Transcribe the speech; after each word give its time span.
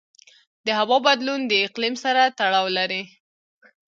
د 0.65 0.67
هوا 0.79 0.97
بدلون 1.07 1.39
د 1.47 1.53
اقلیم 1.67 1.95
سره 2.03 2.21
تړاو 2.39 2.67
لري. 2.77 3.01